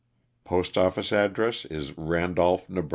[0.45, 2.89] Postoffice address is Kandolph, Neb.